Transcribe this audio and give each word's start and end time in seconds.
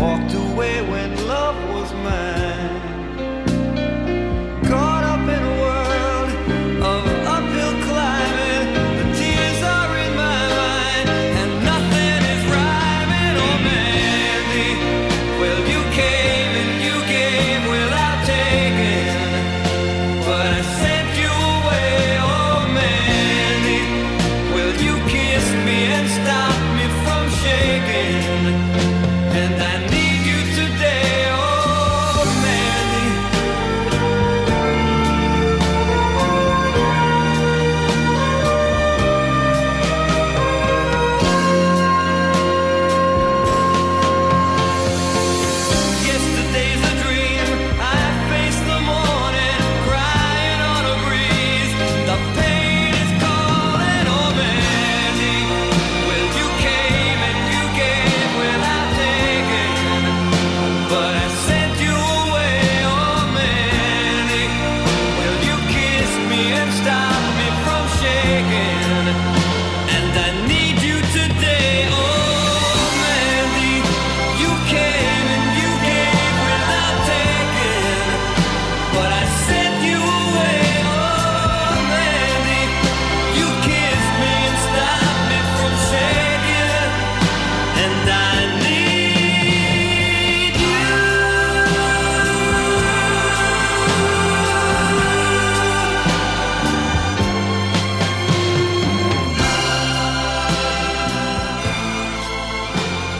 walked 0.00 0.32
away 0.32 0.80
when 0.80 1.14
love 1.28 1.56
was 1.74 1.92
mine. 1.92 2.39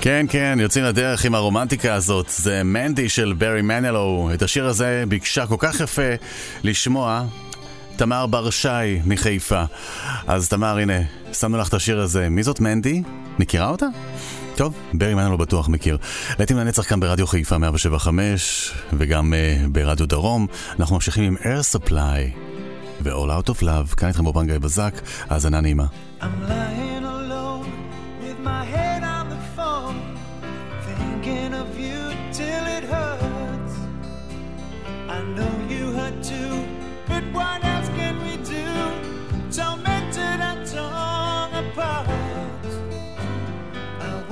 כן, 0.03 0.27
כן, 0.29 0.59
יוצאים 0.61 0.85
לדרך 0.85 1.25
עם 1.25 1.35
הרומנטיקה 1.35 1.95
הזאת. 1.95 2.29
זה 2.29 2.63
מנדי 2.65 3.09
של 3.09 3.35
ברי 3.39 3.63
מנלו. 3.63 4.31
את 4.35 4.43
השיר 4.43 4.67
הזה 4.67 5.05
ביקשה 5.09 5.47
כל 5.47 5.57
כך 5.59 5.81
יפה 5.81 6.03
לשמוע 6.65 7.25
תמר 7.97 8.27
בר 8.27 8.51
שי 8.51 9.01
מחיפה. 9.05 9.63
אז 10.27 10.49
תמר, 10.49 10.79
הנה, 10.79 11.01
שמנו 11.33 11.59
לך 11.59 11.69
את 11.69 11.75
השיר 11.75 12.01
הזה. 12.01 12.29
מי 12.29 12.43
זאת 12.43 12.61
מנדי? 12.61 13.03
מכירה 13.39 13.69
אותה? 13.69 13.87
טוב, 14.57 14.75
ברי 14.95 15.15
מנלו 15.15 15.39
בטוח 15.39 15.69
מכיר. 15.69 15.99
לעתים 16.39 16.57
לנצח 16.57 16.89
כאן 16.89 17.01
ברדיו 17.01 17.27
חיפה 17.27 17.59
175 17.59 18.73
וגם 18.93 19.33
uh, 19.33 19.69
ברדיו 19.69 20.07
דרום. 20.07 20.47
אנחנו 20.79 20.95
ממשיכים 20.95 21.25
עם 21.25 21.37
air 21.37 21.77
supply 21.77 22.39
ו-all 23.03 23.45
out 23.45 23.51
of 23.51 23.63
love. 23.63 23.95
כאן 23.97 24.09
איתכם 24.09 24.25
בבנגה 24.25 24.59
בזק, 24.59 25.01
האזנה 25.29 25.61
נעימה. 25.61 25.85
I'm 26.21 26.25
lying 26.25 27.20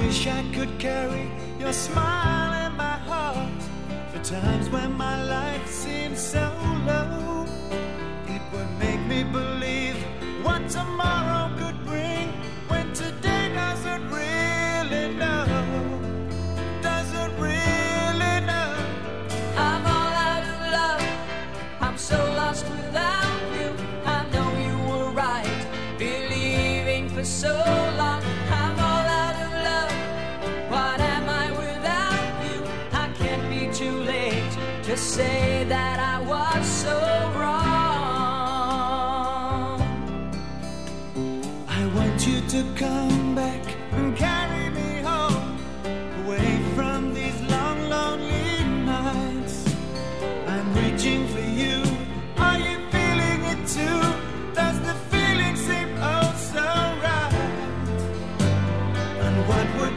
wish 0.08 0.26
I 0.26 0.42
could 0.54 0.78
carry 0.78 1.30
your 1.60 1.74
smile 1.74 2.66
in 2.66 2.72
my 2.78 2.96
heart 3.10 3.62
for 4.10 4.20
times 4.24 4.70
when 4.70 4.90
my 4.96 5.22
life 5.22 5.68
seems 5.68 6.18
so 6.18 6.50
low. 6.86 7.44
It 8.26 8.42
would 8.50 8.70
make 8.78 9.02
me 9.12 9.22
believe 9.22 9.98
what 10.42 10.66
tomorrow 10.70 11.54
could 11.58 11.78
be. 11.84 11.87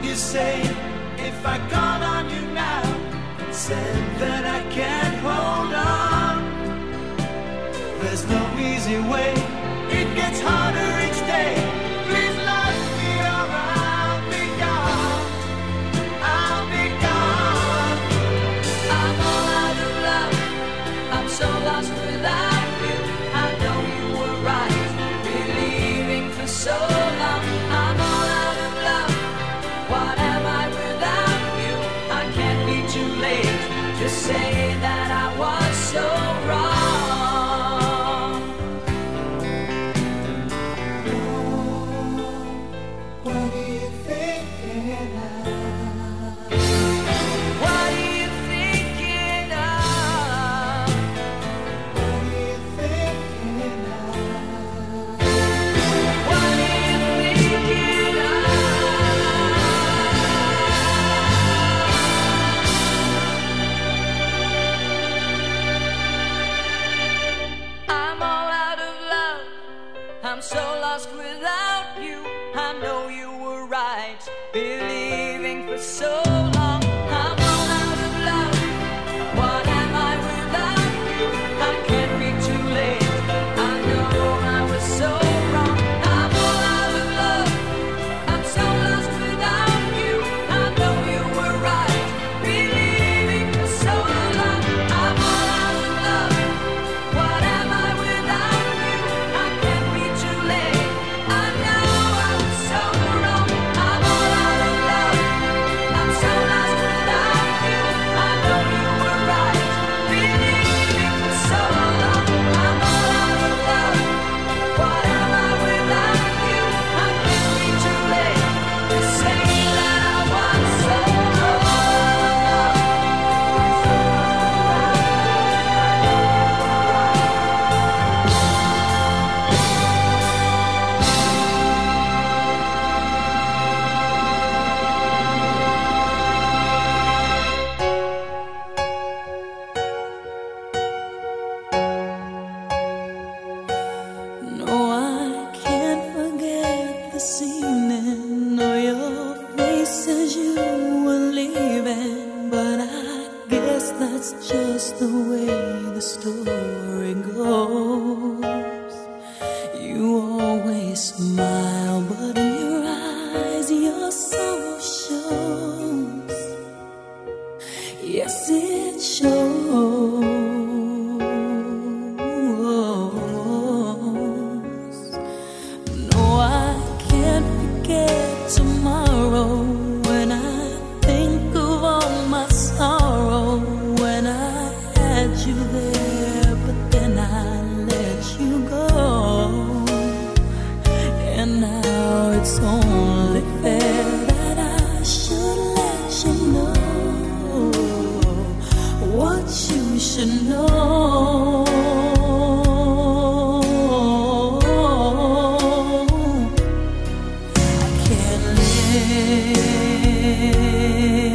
You 0.04 0.16
say, 0.16 0.62
if 1.18 1.46
I 1.46 1.58
call 1.70 2.02
on 2.16 2.30
you 2.30 2.42
now, 2.54 2.84
and 3.40 3.54
said 3.56 4.20
that 4.20 4.44
I 4.46 4.62
can't 4.74 5.18
hold 5.28 5.74
on. 5.74 6.38
There's 8.02 8.26
no 8.28 8.44
easy 8.58 9.00
way, 9.00 9.34
it 10.00 10.16
gets 10.16 10.42
harder. 10.42 10.91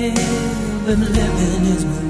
live 0.07 0.89
and 0.89 1.03
living 1.17 1.65
is 1.75 2.06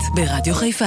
ברדיו 0.14 0.54
חיפה. 0.54 0.84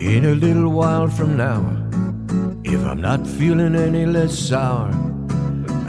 In 0.00 0.24
a 0.24 0.34
little 0.34 0.70
while 0.70 1.08
from 1.08 1.36
now, 1.36 1.62
if 2.64 2.80
I'm 2.90 3.00
not 3.08 3.22
feeling 3.26 3.74
any 3.88 4.06
less 4.06 4.34
sour, 4.48 4.90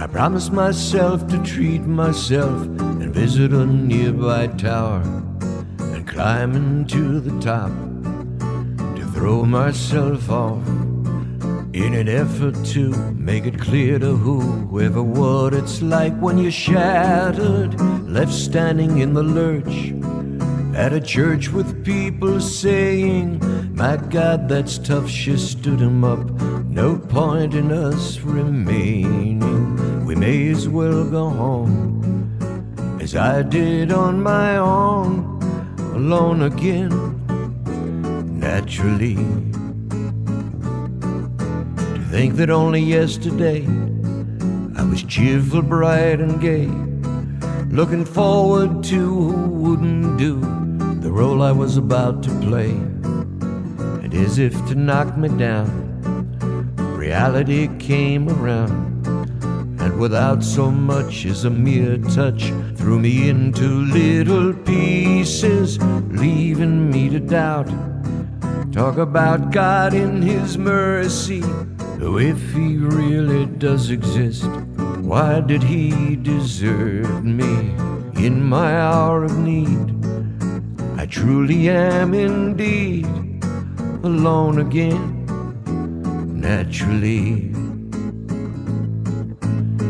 I 0.03 0.05
promise 0.07 0.49
myself 0.49 1.17
to 1.31 1.37
treat 1.53 1.83
myself 2.03 2.57
and 3.01 3.09
visit 3.13 3.51
a 3.53 3.65
nearby 3.65 4.47
tower 4.69 5.03
and 5.93 6.01
climb 6.13 6.51
into 6.61 7.03
the 7.27 7.35
top 7.49 7.73
to 8.97 9.03
throw 9.13 9.39
myself 9.45 10.29
off 10.29 10.65
in 11.72 11.94
an 11.94 12.08
effort 12.08 12.54
to 12.66 12.90
make 13.12 13.46
it 13.46 13.58
clear 13.58 13.98
to 13.98 14.14
whoever 14.14 15.02
what 15.02 15.54
it's 15.54 15.80
like 15.80 16.14
when 16.20 16.36
you're 16.36 16.50
shattered, 16.50 17.80
left 18.06 18.32
standing 18.32 18.98
in 18.98 19.14
the 19.14 19.22
lurch 19.22 19.94
at 20.76 20.92
a 20.92 21.00
church 21.00 21.48
with 21.48 21.84
people 21.84 22.40
saying, 22.40 23.40
My 23.74 23.96
God, 23.96 24.48
that's 24.48 24.78
tough, 24.78 25.08
she 25.08 25.36
stood 25.36 25.80
him 25.80 26.04
up. 26.04 26.30
No 26.66 26.98
point 26.98 27.54
in 27.54 27.72
us 27.72 28.20
remaining. 28.20 30.04
We 30.04 30.14
may 30.14 30.50
as 30.50 30.68
well 30.68 31.04
go 31.04 31.30
home 31.30 32.38
as 33.00 33.16
I 33.16 33.42
did 33.42 33.92
on 33.92 34.22
my 34.22 34.58
own, 34.58 35.42
alone 35.94 36.42
again, 36.42 36.90
naturally. 38.38 39.51
Think 42.12 42.34
that 42.36 42.50
only 42.50 42.80
yesterday 42.80 43.66
I 44.76 44.84
was 44.84 45.02
cheerful, 45.02 45.62
bright, 45.62 46.20
and 46.20 46.38
gay 46.42 46.66
looking 47.74 48.04
forward 48.04 48.84
to 48.84 48.98
who 48.98 49.48
wouldn't 49.48 50.18
do 50.18 50.38
the 51.00 51.10
role 51.10 51.42
I 51.42 51.52
was 51.52 51.78
about 51.78 52.22
to 52.24 52.30
play. 52.40 52.72
And 54.02 54.12
as 54.12 54.38
if 54.38 54.52
to 54.66 54.74
knock 54.74 55.16
me 55.16 55.30
down, 55.30 55.70
reality 56.76 57.68
came 57.78 58.28
around, 58.28 59.06
and 59.80 59.98
without 59.98 60.44
so 60.44 60.70
much 60.70 61.24
as 61.24 61.46
a 61.46 61.50
mere 61.50 61.96
touch, 61.96 62.52
threw 62.76 62.98
me 62.98 63.30
into 63.30 63.66
little 63.86 64.52
pieces, 64.52 65.78
leaving 66.10 66.90
me 66.90 67.08
to 67.08 67.20
doubt. 67.20 67.70
Talk 68.70 68.98
about 68.98 69.50
God 69.50 69.94
in 69.94 70.20
His 70.20 70.58
mercy. 70.58 71.42
Oh, 72.04 72.18
if 72.18 72.52
He 72.52 72.76
really 72.78 73.46
does 73.46 73.90
exist, 73.90 74.44
why 75.02 75.40
did 75.40 75.62
He 75.62 76.16
desert 76.16 77.22
me 77.22 77.76
in 78.26 78.42
my 78.42 78.76
hour 78.76 79.22
of 79.22 79.38
need? 79.38 79.94
I 80.98 81.06
truly 81.06 81.68
am 81.68 82.12
indeed 82.12 83.06
alone 84.02 84.58
again, 84.58 85.24
naturally. 86.40 87.52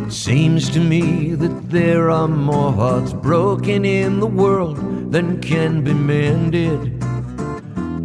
It 0.06 0.12
seems 0.12 0.68
to 0.70 0.80
me 0.80 1.34
that 1.34 1.70
there 1.70 2.10
are 2.10 2.28
more 2.28 2.72
hearts 2.72 3.14
broken 3.14 3.86
in 3.86 4.20
the 4.20 4.26
world 4.26 4.76
than 5.12 5.40
can 5.40 5.82
be 5.82 5.94
mended, 5.94 7.02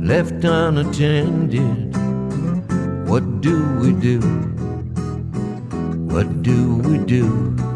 left 0.02 0.46
unattended. 0.46 1.87
What 3.08 3.40
do 3.40 3.56
we 3.80 3.94
do? 3.94 4.20
What 6.12 6.44
do 6.44 6.76
we 6.84 6.98
do? 6.98 7.67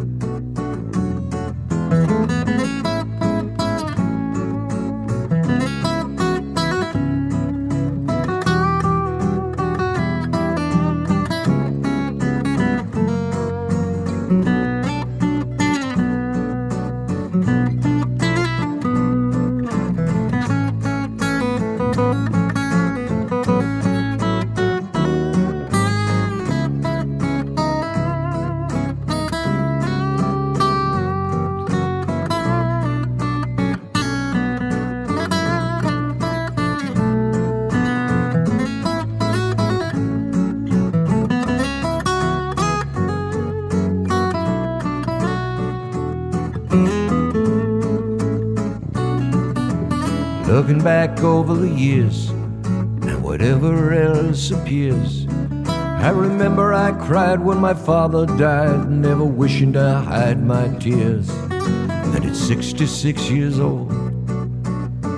Years 52.01 52.29
and 52.29 53.23
whatever 53.23 53.93
else 53.93 54.51
appears. 54.51 55.27
I 55.67 56.09
remember 56.09 56.73
I 56.73 56.91
cried 56.91 57.39
when 57.39 57.59
my 57.59 57.73
father 57.73 58.25
died, 58.25 58.89
never 58.89 59.23
wishing 59.23 59.73
to 59.73 59.99
hide 59.99 60.43
my 60.43 60.67
tears. 60.79 61.29
And 61.29 62.25
at 62.25 62.35
66 62.35 63.29
years 63.29 63.59
old, 63.59 63.91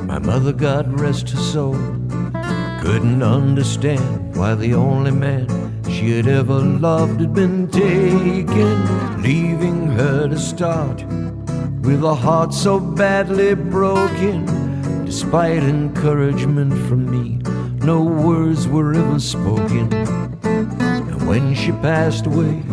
my 0.06 0.20
mother, 0.20 0.52
God 0.52 1.00
rest 1.00 1.30
her 1.30 1.38
soul, 1.38 1.76
couldn't 2.82 3.24
understand 3.24 4.36
why 4.36 4.56
the 4.56 4.74
only 4.74 5.12
man 5.12 5.48
she 5.90 6.12
had 6.12 6.28
ever 6.28 6.60
loved 6.60 7.22
had 7.22 7.34
been 7.34 7.70
taken, 7.70 9.22
leaving 9.22 9.88
her 9.88 10.28
to 10.28 10.38
start 10.38 11.04
with 11.82 12.04
a 12.04 12.16
heart 12.16 12.54
so 12.54 12.80
badly 12.80 13.56
broken. 13.56 14.63
Despite 15.14 15.62
encouragement 15.62 16.74
from 16.88 17.06
me, 17.06 17.38
no 17.86 18.02
words 18.02 18.68
were 18.68 18.96
ever 18.96 19.20
spoken. 19.20 19.94
And 20.44 21.28
when 21.28 21.54
she 21.54 21.72
passed 21.72 22.26
away, 22.26 22.64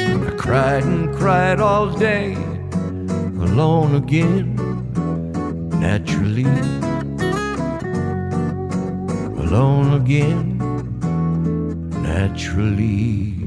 I 0.00 0.34
cried 0.36 0.82
and 0.82 1.14
cried 1.14 1.60
all 1.60 1.90
day, 1.90 2.34
alone 3.46 3.94
again, 3.94 4.56
naturally. 5.78 6.42
Alone 9.44 9.94
again, 9.94 10.58
naturally. 12.02 13.37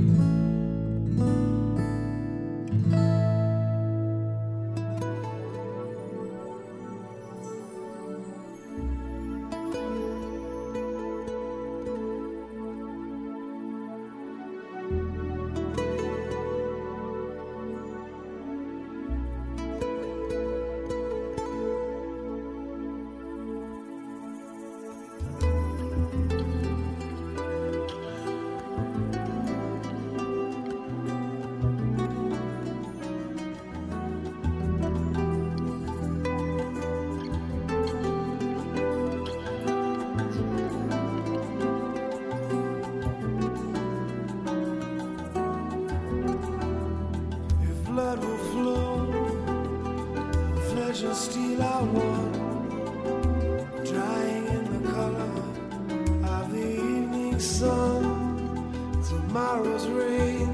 Sun. 57.42 59.02
Tomorrow's 59.08 59.88
rain 59.88 60.54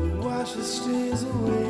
will 0.00 0.24
wash 0.24 0.52
the 0.52 0.62
stains 0.62 1.24
away. 1.24 1.69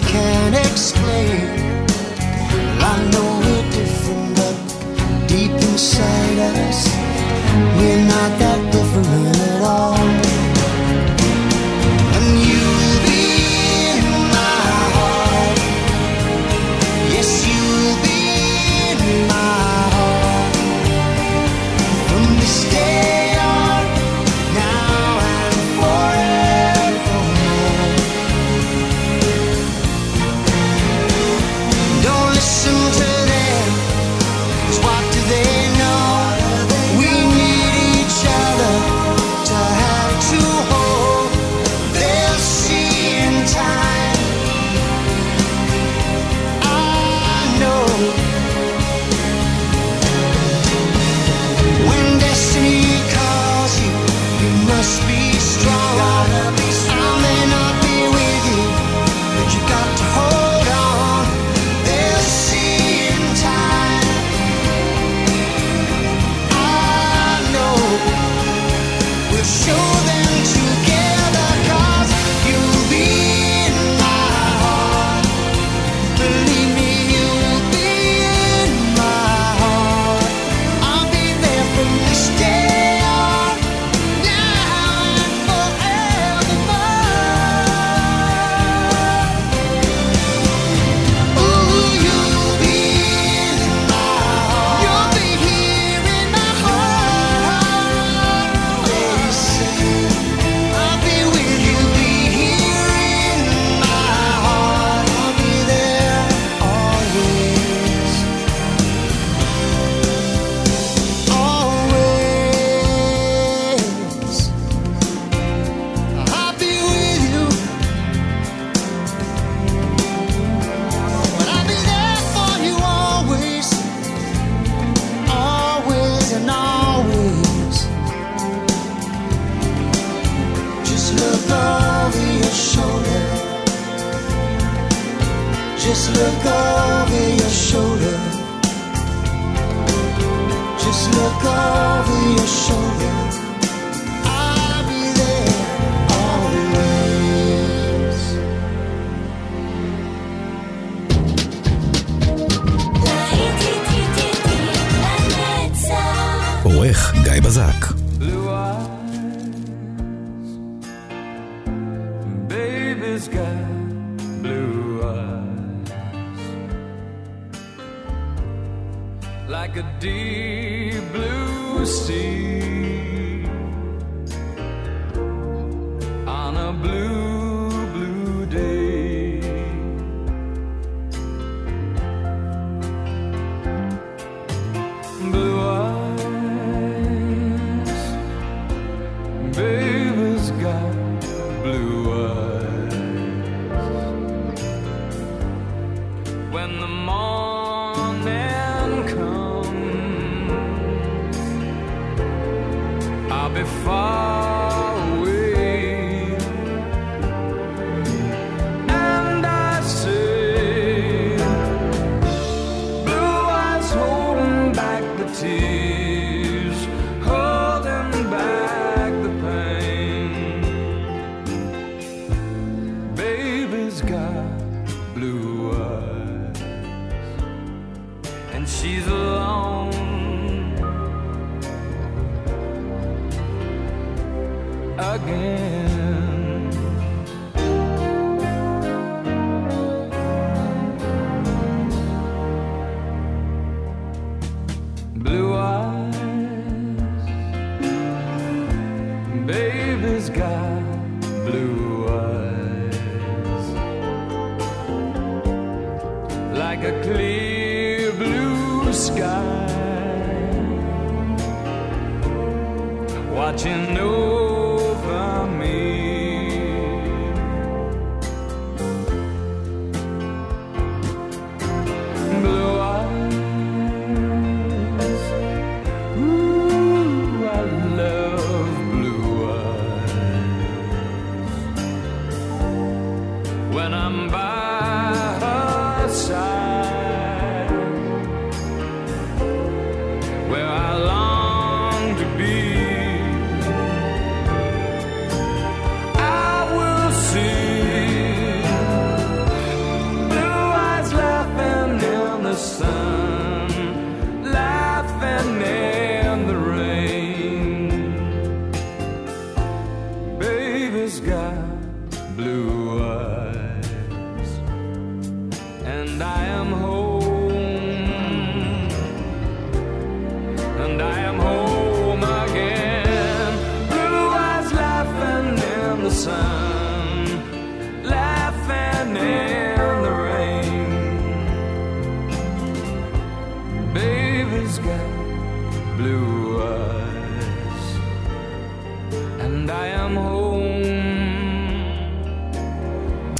they 0.00 0.06
can't 0.06 0.54
explain. 0.54 1.40
Well, 2.78 2.92
I 2.92 3.10
know 3.10 3.28
we're 3.44 3.70
different, 3.70 4.36
but 4.36 5.28
deep 5.28 5.50
inside 5.50 6.38
us, 6.38 6.86
we're 7.76 8.04
not 8.04 8.38
that 8.38 8.72
different 8.72 9.36
at 9.36 9.62
all. 9.62 9.97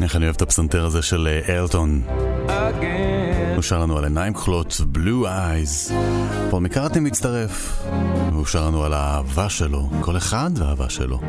איך 0.08 0.16
אני 0.16 0.24
אוהב 0.24 0.36
את 0.36 0.42
הפסנתר 0.42 0.84
הזה 0.84 1.02
של 1.02 1.28
אה, 1.48 1.58
אלטון. 1.58 2.02
הוא 3.54 3.62
שר 3.62 3.78
לנו 3.78 3.98
על 3.98 4.04
עיניים 4.04 4.34
כחולות, 4.34 4.80
בלו 4.86 5.26
אייז. 5.26 5.92
פול 6.50 6.62
מקארטי 6.62 7.00
מצטרף, 7.00 7.82
והוא 8.32 8.46
שר 8.46 8.66
לנו 8.66 8.84
על 8.84 8.92
האהבה 8.92 9.48
שלו, 9.48 9.90
כל 10.00 10.16
אחד 10.16 10.50
והאהבה 10.54 10.90
שלו. 10.90 11.20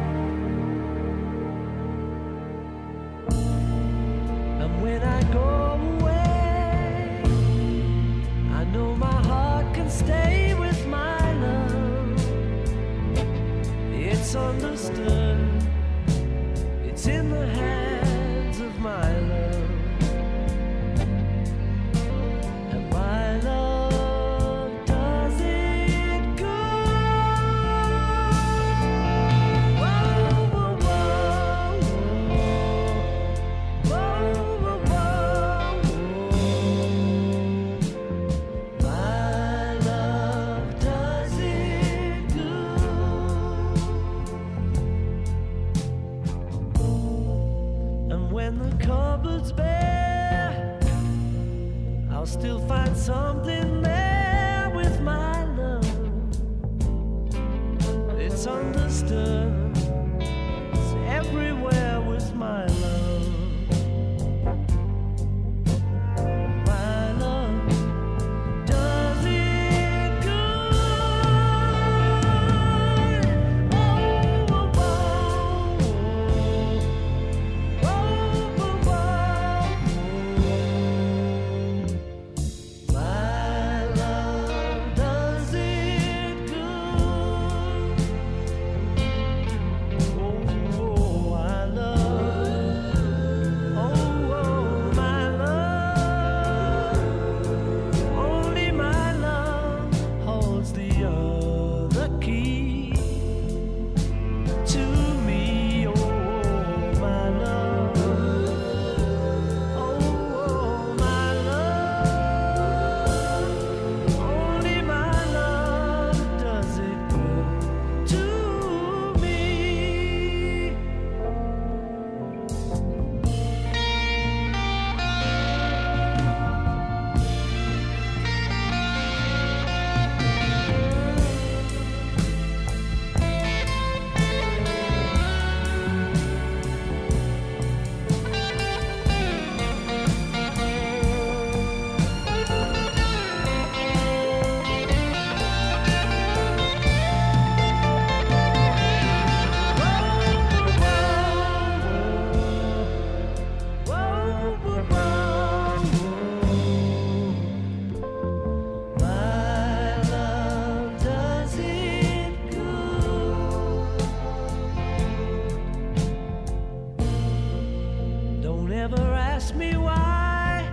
Don't 168.70 168.78
ever 168.78 169.13
ask 169.15 169.55
me 169.55 169.76
why. 169.76 170.63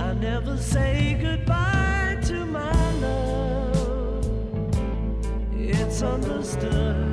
I 0.00 0.12
never 0.14 0.56
say 0.56 1.16
goodbye 1.22 2.18
to 2.24 2.44
my 2.44 2.92
love. 2.94 4.26
It's 5.54 6.02
understood. 6.02 7.11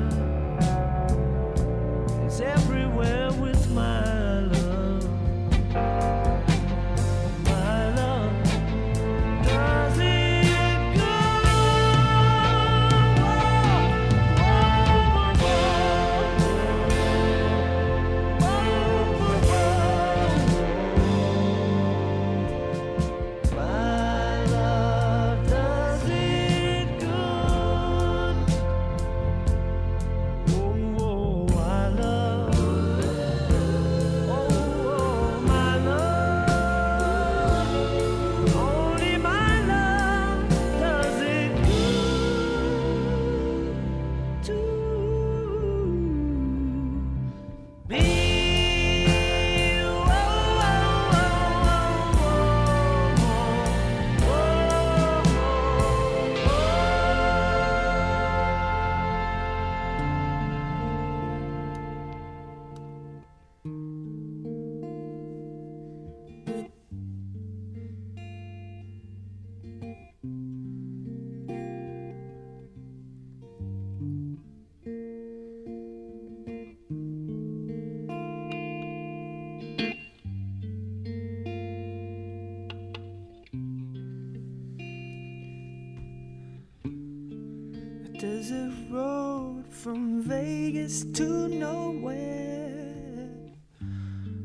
Vegas 90.50 91.04
to 91.12 91.46
nowhere. 91.46 93.28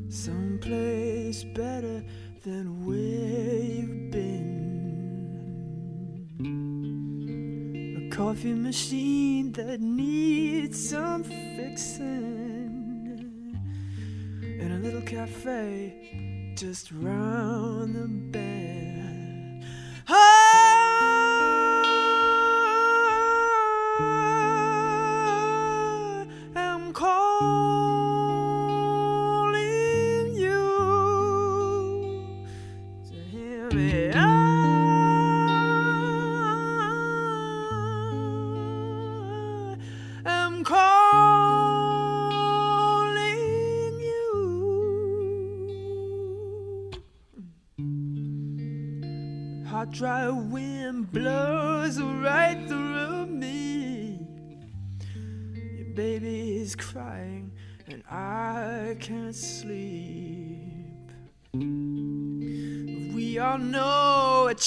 Someplace 0.08 1.42
better 1.42 2.04
than 2.44 2.86
where 2.86 3.58
you've 3.74 4.10
been. 4.12 4.46
A 7.98 8.08
coffee 8.14 8.54
machine 8.54 9.50
that 9.52 9.80
needs 9.80 10.78
some 10.90 11.24
fixing. 11.24 12.04
And 14.60 14.72
a 14.72 14.78
little 14.78 15.02
cafe 15.02 16.54
just 16.56 16.92
round 16.92 17.96
the 17.96 18.06
bend. 18.06 18.45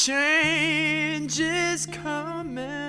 Change 0.05 1.41
is 1.41 1.85
coming. 1.85 2.88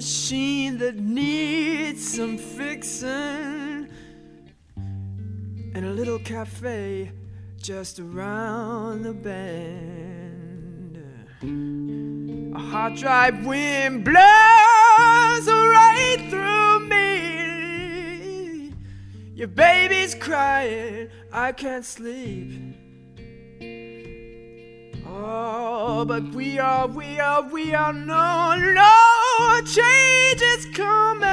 Machine 0.00 0.78
that 0.78 0.96
needs 0.96 2.14
some 2.16 2.38
fixing. 2.38 3.86
And 4.74 5.84
a 5.84 5.90
little 5.90 6.18
cafe 6.20 7.12
just 7.58 8.00
around 8.00 9.02
the 9.02 9.12
bend. 9.12 10.96
A 12.56 12.58
hot 12.58 12.96
dry 12.96 13.28
wind 13.28 14.06
blows 14.06 15.46
right 15.76 16.26
through 16.30 16.88
me. 16.88 18.72
Your 19.34 19.48
baby's 19.48 20.14
crying, 20.14 21.10
I 21.30 21.52
can't 21.52 21.84
sleep. 21.84 22.74
Oh, 25.06 26.06
but 26.06 26.22
we 26.34 26.58
are, 26.58 26.86
we 26.86 27.20
are, 27.20 27.42
we 27.42 27.74
are 27.74 27.92
no, 27.92 28.56
no 28.56 29.09
change 29.64 30.42
is 30.42 30.66
coming, 30.74 31.26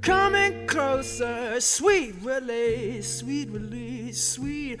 coming 0.00 0.66
closer. 0.66 1.60
Sweet 1.60 2.14
release, 2.22 3.18
sweet 3.18 3.50
release, 3.50 4.22
sweet. 4.22 4.80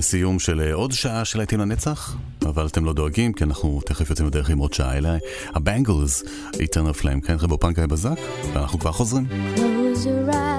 לפני 0.00 0.08
סיום 0.08 0.38
של 0.38 0.60
אה, 0.60 0.74
עוד 0.74 0.92
שעה 0.92 1.24
של 1.24 1.38
להיטים 1.38 1.60
לנצח, 1.60 2.16
אבל 2.42 2.66
אתם 2.66 2.84
לא 2.84 2.92
דואגים, 2.92 3.32
כי 3.32 3.44
אנחנו 3.44 3.80
תכף 3.86 4.10
יוצאים 4.10 4.28
בדרך 4.28 4.50
עם 4.50 4.58
עוד 4.58 4.72
שעה 4.72 4.96
אליי. 4.96 5.18
הבנגלס, 5.54 6.22
איתן 6.60 6.86
Flame, 6.86 7.26
כן, 7.26 7.38
חבר'ה 7.38 7.58
פאנק 7.58 7.78
בזק, 7.78 8.16
ואנחנו 8.54 8.78
כבר 8.78 8.92
חוזרים. 8.92 9.26
Close 9.56 10.04
your 10.04 10.34
eyes. 10.34 10.49